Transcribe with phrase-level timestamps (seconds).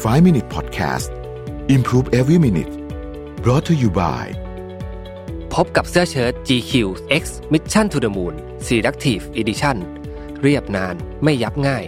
[0.00, 1.10] 5 Minute Podcast
[1.68, 2.72] Improve Every Minute
[3.44, 4.24] brought to you by
[5.54, 6.72] พบกับเสื้อเชิ้ต GQ
[7.22, 8.34] X Mission to the Moon
[8.66, 9.76] Selective Edition
[10.42, 10.94] เรียบนาน
[11.24, 11.84] ไม่ยับง่าย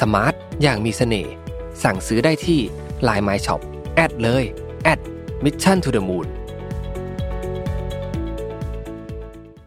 [0.00, 1.32] สมาร์ทอย่างมีเสน่ห์
[1.82, 2.60] สั่งซื้อได้ที่
[3.08, 3.60] Line My Shop
[3.94, 4.44] แอดเลย
[4.84, 5.00] แอด
[5.44, 6.26] Mission to the Moon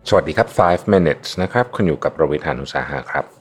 [0.08, 3.35] สวัสดีครับ 5 minutes นะครับ คุณอยู่กับโรบิทานุสาหะครับ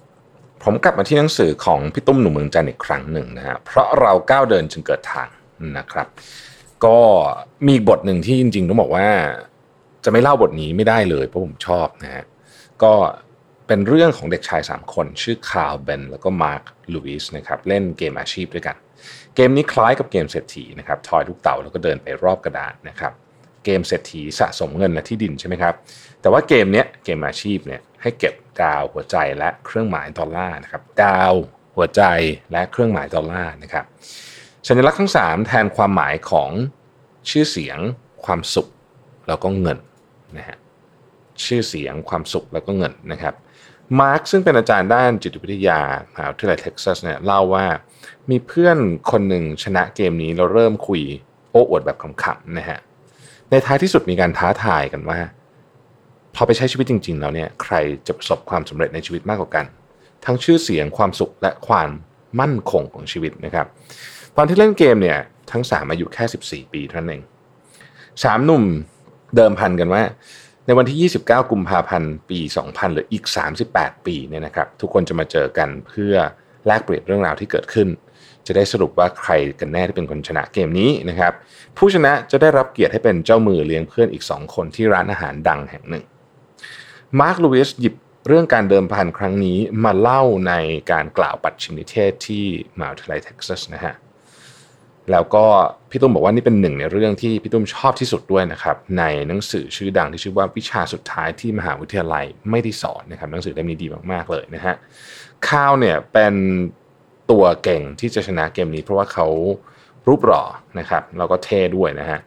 [0.67, 5.29] ผมกลับมาที่หนังสือของพี่ตุ้มหนุ่มเมืองจันทร์อีกครั้งหนึ่งนะฮะเพราะเราก้าวเดินจึงเกิดทาง
[5.79, 6.09] นะครับ
[6.85, 6.99] ก็
[7.69, 9.09] มีบทหนึ่งที่จริงๆต้องบอกว่า
[10.05, 12.25] จะไม่เล่าบทนี้ไม่ได้เลยเพราะผมชอบนะฮะ
[12.83, 12.93] ก็
[13.67, 18.77] เป็นเรื่องของเด็กชาย 3 คน ชื่อคาร์ลเบนแล้วก็มาร์คลูอิสนะครับเล่นเกมอาชีพด้วยกัน
[19.35, 23.13] เกมนี้คล้ายกับเกมเศรษฐีนะครับทอยลูกเต่าแล้วก็เดินไปรอบกระดานนะครับ
[23.65, 25.75] เกมเศรษฐีสะสมเงินและที่ดินใช่ไหมครับ
[26.21, 31.33] แต่ว่าเกมเนี้ยเกมอาชีพเนี่ย ให้เก็บดาวหัวใจและเครื่องหมายดอลลาร์นะครับดาว
[31.77, 32.03] หัวใจ
[32.53, 33.85] และเครื่องหมายดอลลาร์นะครับ
[34.67, 36.51] สัญลักษณ์ทั้ง 3 แทนความหมายของ
[37.31, 37.79] ชื่อเสียง
[38.25, 38.69] ความสุข
[39.29, 39.79] แล้วก็เงิน
[40.37, 40.59] นะฮะ
[41.45, 43.35] ชื่อเสียงความสุขแล้วก็เงินนะครับ
[44.01, 45.81] มาร์คซึ่งเป็นอาจารย์ด้านจิตวิทยา
[46.13, 47.67] มหาวิทยาลัยเท็กซัสเนี่ยเล่าว่า
[48.31, 48.79] มีเพื่อน
[49.11, 51.03] คนหนึ่งชนะเกมนี้เราเริ่มคุย
[51.51, 52.79] โอ้อวดแบบขำๆนะฮะ
[53.51, 55.19] ในท้ายที่สุดมีการท้าทายกันว่า
[56.35, 57.75] พอไปใช้ชีวิตจริง ๆ แล้วเนี่ยใคร
[58.07, 59.65] จะประสบความสำเร็จในชีวิตมากกว่ากัน
[60.25, 61.91] ทั้งชื่อเสียงความสุขและความ
[62.41, 63.67] มั่นคงของชีวิตนะครับ
[64.37, 65.19] ตอนที่เล่นเกมเนี่ย
[65.53, 67.23] ทั้งสามอายุแค่ 14 ปีเท่านั้นเอง
[68.25, 68.65] สามหนุ่ม
[69.37, 70.03] เดิมพันกันว่า
[70.67, 73.25] ในวันที่ 29 กุมภาพันธ์ปี 2000 หรืออีก
[73.67, 76.15] 38 ปีเนี่ยนะครับ ทุกคนจะมาเจอกันเพื่อ
[76.67, 77.89] แลกเปลี่ยนเรื่องราวที่เกิดขึ้น
[78.47, 81.33] จะได้สรุปว่าใครกันแน่ที่เป็นคนชนะเกมนี้นะครับ
[81.77, 86.05] ผู้ชนะจะได้รับเกียรติให้เป็นเจ้ามือเลี้ยงเพื่อนอีก 2 คนที่ร้านอาหารดังแห่งหนึ่ง
[87.21, 87.95] มาร์คลูอิสหยิบ
[88.29, 90.53] เรื่องการเดิมพันครั้งนี้มาเล่าใน
[90.93, 92.45] การกล่าวปัดชิมนิเทศที่
[92.79, 93.95] มหาวิทยาลัยเท็กซัสนะฮะ
[95.11, 95.45] แล้วก็
[95.91, 104.75] พี่ตุ้มบอกว่านี่เป็นหนึ่งในเรื่องที่พี่ตุ้มชอบที่สุดด้วยนะครับในหนังสือชื่อดังที่ชื่อว่าวิชาสุดท้ายที่มหาวิทยาลัยไม่ได้สอนนะครับหนังสือเล่มนี้ดีมากๆเลยนะฮะ
[105.49, 106.35] ข้าวเนี่ยเป็น
[107.31, 109.27] ตัวเก่งที่จะชนะเกมนี้ เพราะว่าเขา
[110.09, 110.45] รูปหล่อ
[110.79, 112.21] นะครับแล้วก็เท่ด้วยนะฮะ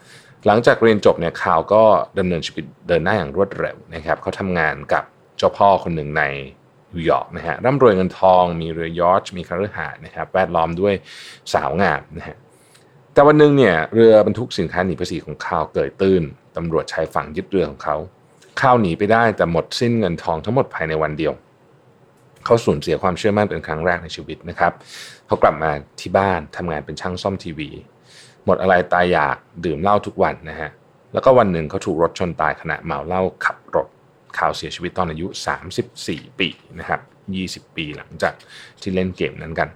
[0.47, 1.83] หลังจากเรียนจบเนี่ยข่าวก็
[2.19, 5.03] ดำเนินชีวิตเดินหน้าอย่างรวดเร็วนะครับเขาทำงานกับ
[5.37, 6.23] เจ้าพ่อคนหนึ่งใน
[6.93, 10.93] นิวยอร์กนะฮะร่ำรวยเงินทอง มีเรือยอชมีคาร์หาสน์นะครับแวดล้อมด้วย
[11.53, 12.37] สาวงามนะฮะ
[13.13, 16.23] แต่วันหนึ่งเนี่ยเรือบรรทุกสินค้าหนีภาษีของข่าวเกิดตื้น
[16.57, 17.95] ตำรวจชายฝั่งยึดเรือของเขา
[18.61, 21.33] ข้าวหนีไปได้แต่หมดสิ้นเงินทองทั้งหมดภายในวันเดียว
[22.45, 24.73] เขาสูญเสียความเชื่อมั่นเป็นครั้งแรกในชีวิตนะครับ
[25.27, 27.69] เขากลับมาที่บ้านทำงานเป็นช่างซ่อมทีวี
[28.47, 30.69] หมดอะไรตายอยากดื่มเหล้าทุกวันนะฮะ
[31.13, 33.87] แล้วก็วันหนึ่งเขาถูกรถชนตายขณะเมาเหล้าขับรถ
[34.37, 35.27] ข่าวเสียชีวิตตอนอายุ
[35.83, 36.49] 34 ปี
[36.79, 37.01] นะครับ
[37.67, 38.33] 20 ปีหลังจาก
[38.81, 39.69] ที่เล่นเกมนั้นกัน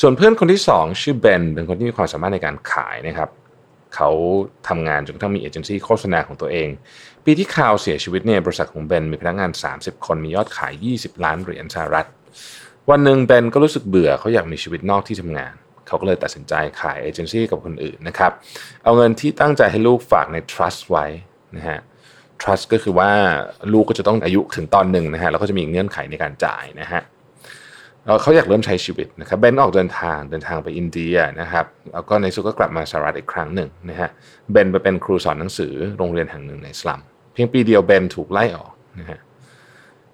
[0.00, 3.30] ส่วนเพื่อนคนที่ 2 ชื่อเบนเป็นคนที่มีความสามารถในการขายนะครับ
[3.94, 4.10] เขา
[4.68, 6.68] ทำงานจนกระทั่งมีเอเจนซี่โฆษณาของตัวเอง
[7.24, 12.06] ปีที่ข่าวเสียชีวิตเนี่ยบริษัทของเบนมีพนักงาน 30 คนมียอดขาย 20 ล้านเหรียญสหรัฐ
[12.90, 15.54] วันหนึ่งเบนก็รู้สึกเบื่อเขาอยากมีชีวิตนอกที่ทำงาน
[15.86, 18.32] เขาก็เลยตัดสินใจขายเอเจนซี่กับคนอื่นนะครับ
[18.84, 21.04] เอาเงินที่ตั้งใจให้ลูกฝากใน trust ไว้
[21.56, 21.78] นะฮะ
[22.42, 23.10] trust ก็คือว่า
[23.72, 27.02] ลูกก็จะต้องอายุถึงตอนหนึ่งนะฮะแล้วก็จะมีเงื่อนไขในการจ่ายนะฮะ
[28.22, 34.08] เขาอยากเริ่มใช้ชีวิตนะครับเบนออกเดินทางเดินทางไปอินเดียนะครับแล้วก็ในสุดก็กลับมาสหรัฐอีกครั้งหนึ่งนะฮะ
[34.52, 37.00] เบนไปเป็นครูสอนหนังสือโรงเรียนแห่งหนึ่งในสลัม
[37.32, 39.18] เพียงปีเดียวเบนถูกไล่ออกนะฮะ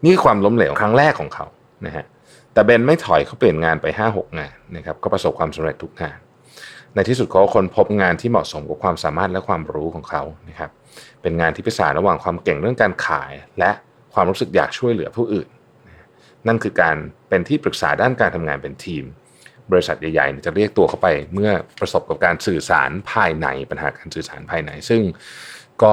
[0.04, 1.46] นี่คือความล้มเหลวครั้งแรกของเขา
[1.86, 2.04] นะฮะ
[2.52, 6.18] แต่เบนไม่ถอยเขาเปลี่ยนงานไป 5-6 งานนะครับก็ประสบความสำเร็จทุกงาน
[6.94, 10.70] ในที่สุดเขาคนพบงานที่เหมาะสมกับความสามารถและความรู้ของเขานะครับ
[11.22, 13.70] เป็นงานที่พิสานระหว่างความเก่งเรื่องการขาย และ
[14.14, 15.48] ความรู้สึกอยากช่วยเหลือผู้อื่น
[16.46, 16.96] นั่นคือการ
[17.28, 19.04] เป็นที่ปรึกษาด้านการทำงานเป็นทีม
[19.70, 25.00] บริษัทใหญ่ๆจะเรียกตัวเข้าไปเมื่อประสบกับการสื่อสารภายในปัญหาการสื่อสารภายใน ซึ่ง
[25.82, 25.92] ก็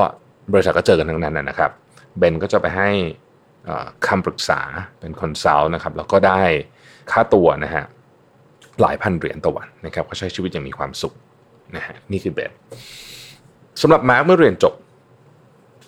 [0.53, 1.71] บริษัทก็เจอกันทั้งนั้นนะครับ
[2.17, 2.89] เบนก็จะไปให้
[4.07, 4.61] คำปรึกษา
[4.99, 6.41] เป็น consult นะครับแล้วก็ได้
[7.11, 7.85] ค่าตัวนะฮะ
[8.81, 11.13] หลายพันเหรียญต่อวันนะครับเขาใช้ชีวิตอย่างมีความสุข
[11.75, 12.51] นะฮะนี่คือเบน
[13.81, 14.73] สำหรับมาร์กเมื่อเรียนจบ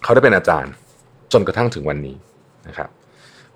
[0.04, 0.74] เขาได้เป็นอาจารย์
[1.34, 2.18] จนกระทั่งถึงวันนี้
[2.68, 2.90] นะครับ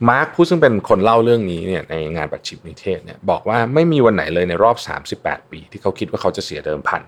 [0.10, 4.78] มาร์คผู้ซึ่งเป็นคนเล่าเรื่องนี้เนี่ยในงานปัจฉิมนิเทศเนี่ยบอกว่าไม่มีวันไหนเลยในรอบ
[5.16, 7.02] 38 ปี ที่เขาคิดว่าเขาจะเสียเดิมพัน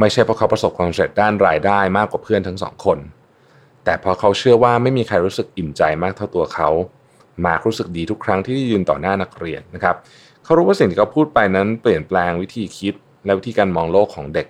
[0.00, 2.98] ไม่ใช่เพราะเขาประสบความสำเร็จด้านรายได้มากกว่าเพื่อนทั้งสองคน
[3.88, 6.68] แต่พราะเขาเชื่อว่าไม่มีใครรู้สึกอิ่มใจมากเท่าตัวเขา
[7.44, 9.96] มาร์ครู้สึกดีทุกครั้งที่ยืนต่อหน้านักเรียนนะครับ
[10.44, 12.94] เขารู้ว่าสิ่งที่เขาพูดไปนั้นเปลี่ยนแปลงวิธีคิด
[13.24, 14.46] และวิธีการมองโลกของเด็ก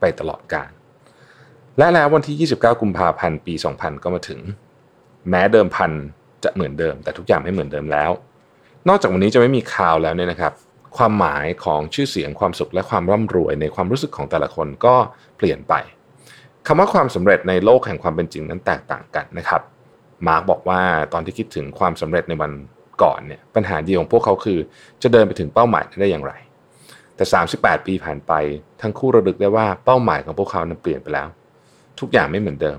[0.00, 0.70] ไปตลอดกาล
[1.78, 4.40] และแล้ววันที่ 29 กุมภาพันธ์ ปี 2000 ก็มาถึง
[5.28, 5.92] แม้เดิมพัน
[6.44, 8.10] จะเหมือนเดิม แต่ทุกอย่างไม่เหมือนเดิมแล้ว
[8.88, 10.52] นอกจากวันนี้จะไม่มีข่าวแล้วเนี่ยนะครับ
[10.96, 14.94] ความหมายของชื่อเสียงความสุขและความร่ำรวยในความรู้สึกของแต่ละคนก็
[15.36, 15.74] เปลี่ยนไป
[16.66, 19.62] คำว่าความสำเร็จในโลกแห่งความเป็นจริงนั้นแตกต่างกันนะครับ
[20.26, 20.80] มาร์กบอกว่า
[21.12, 22.52] ตอนที่คิดถึงความสำเร็จในวัน
[23.02, 24.58] ก่อนเนี่ยปัญหาเดียวของพวกเขาคือ
[25.02, 26.32] จะเดินไปถึงเป้าหมายได้อย่างไร
[27.16, 27.24] แต่
[27.56, 28.32] 38 ปีผ่านไป
[28.82, 31.28] ทั้งคู่ระลึกได้ว่าเป้าหมายของพวกเขานั้นเปลี่ยนไปแล้ว
[32.00, 32.78] ทุกอย่างไม่เหมือนเดิม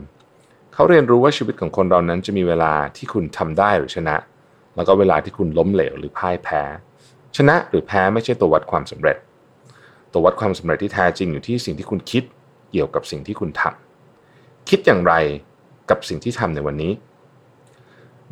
[0.74, 4.16] เขาเรียนรู้ว่าชีวิตของคนเรานั้นจะมีเวลาที่คุณทำได้หรือชนะ
[4.76, 6.62] แล้วก็เวลาที่คุณล้มเหลวหรือพ่ายแพ้
[7.38, 9.18] ชนะหรือแพ้ไม่ใช่ตัววัดความสำเร็จ
[10.14, 12.24] ตัววัดความสำเร็จที่แท้จริงอยู่ที่สิ่งที่คุณคิด
[12.74, 15.14] เกี่ยวกับสิ่งที่คุณทำคิดอย่างไร
[15.90, 16.92] กับสิ่งที่ทำในวันนี้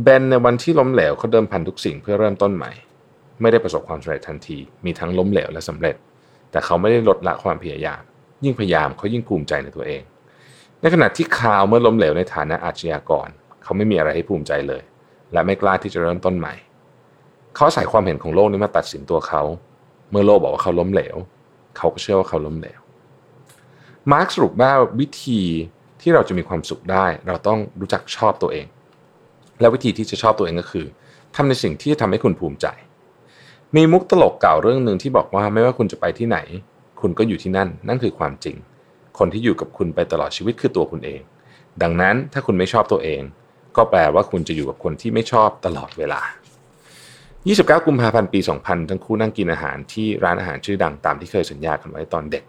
[0.03, 2.71] เบนในวันที่ล้มเหลวเขาเดิมพันทุกสิ่งเพื่อเริ่มต้นใหม่
[3.41, 5.95] ไม่ได้ประสบความสำเร็จทันที มีทั้งล้มเหลวและสำเร็จ
[6.51, 8.01] แต่เขาไม่ได้ลดละความพยายาม
[8.43, 10.01] ยิ่งพยายามเขายิ่งภูมิใจในตัวเอง
[10.81, 13.27] ในขณะที่คาวเมื่อล้มเหลวในฐานะอาชญากร
[13.63, 14.81] เขาไม่มีอะไรให้ภูมิใจเลย
[15.33, 16.53] และไม่กล้าที่จะเริ่มต้นใหม่
[17.55, 19.41] เขาใส่ความเห็นของโลกนี้มาตัดสินตัวเขา
[20.11, 21.15] เมื่อโลกบอกว่าเขาล้มเหลว
[21.77, 22.80] เขาก็เชื่อว่าเขาล้มเหลว
[24.09, 25.42] มาร์กสรุปว่าวิธี
[26.01, 28.65] ที่เราจะมีความสุขได้ เราต้องรู้จักชอบตัวเอง
[29.59, 30.86] และวิธีที่จะชอบตัวเองก็คือ
[31.36, 32.68] ทำในสิ่งที่จะทำให้คุณภูมิใจ
[33.75, 36.38] มีมุกตลกเก่าเรื่องหนึ่งที่บอกว่าไม่ว่าคุณจะไปที่ไหน
[37.01, 38.56] คุณก็อยู่ที่นั่น นั่นคือความจริง
[39.18, 41.21] คนที่อยู่กับคุณไปตลอดชีวิตคือตัวคุณเอง
[41.81, 43.21] ดังนั้นถ้าคุณไม่ชอบตัวเอง
[43.77, 46.21] ก็แปลว่าคุณจะอยู่กับคนที่ไม่ชอบตลอดเวลา
[47.03, 52.44] 29 กุมภาพันธ์ปี 2000 ทั้งคู่นั่งกินอาหารที่ร้านอาหารชื่อดังตามที่เคยสัญญากันไว้ตอนเด็ก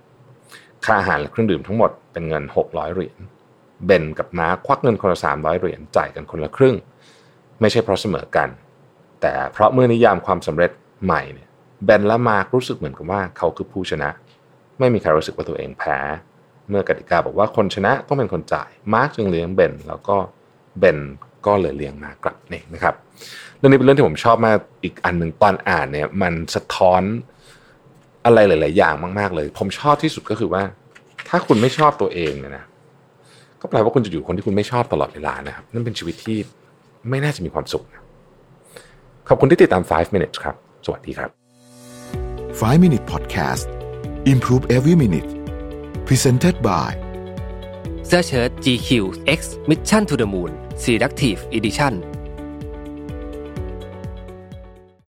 [0.84, 3.18] ค่าอาหารและเครื่องดื่มทั้งหมดเป็นเงิน 600 เหรียญ
[3.86, 6.76] เบนกับมารควักเงินคนละ300 เหรียญจ่ายกันคนละครึ่ง
[7.60, 8.48] ไม่ใช่เพราะเสมอกัน
[9.20, 10.70] แต่เพราะเมื่อนิยามความสำเร็จ
[11.04, 11.48] ใหม่เนี่ย
[11.84, 14.08] เบนและมาร์ครู้สึกเหมือนกับว่าเขาคือผู้ชนะ
[14.78, 15.98] ไม่มีใครรู้สึกว่าตัวเองแพ้
[16.68, 20.16] เมื่อกติกาบอกว่าคนชนะต้องเป็นคนจ่ายมาร์คจึงเลี้ยงเบนแล้วก็
[20.78, 20.98] เบน
[21.46, 22.94] ก็เลยเลี้ยงมารกกลับนี่นะครับ
[23.56, 27.02] เรื่องนี้เป็นเรื่องที่ผมชอบมากอีกอันหนึ่งตอนอ่านเนี่ยมันสะท้อน
[28.24, 30.62] อะไรหลาย ๆ อย่างมาก ๆ เลย ผมชอบที่สุดก็คือว่า
[31.28, 32.64] ถ้าคุณไม่ชอบตัวเองเนี่ยนะ
[33.60, 36.38] ก็แปลว่าคุณจะอยู่คนที่คุณไม่ชอบตลอดเวลานะครับ นั่นเป็นชีวิตที่
[37.08, 37.84] ไม่น่าจะมีความสุข
[39.28, 40.54] ขอบคุณที่ติดตาม 5 minutes ครับ
[40.84, 41.30] สวัสดีครับ
[42.60, 43.66] 5 minute podcast
[44.32, 45.28] improve every minute
[46.06, 46.90] presented by
[48.06, 48.88] เสื้อเชิ้ต GQ
[49.38, 49.40] X
[49.70, 50.52] Mission to the Moon
[50.82, 51.94] Selective Edition